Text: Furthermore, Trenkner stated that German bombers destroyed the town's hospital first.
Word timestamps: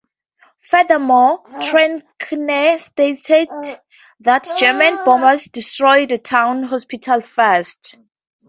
Furthermore, 0.61 1.43
Trenkner 1.61 2.79
stated 2.81 3.49
that 4.21 4.47
German 4.57 4.95
bombers 5.05 5.43
destroyed 5.45 6.09
the 6.09 6.17
town's 6.17 6.71
hospital 6.71 7.21
first. 7.21 7.97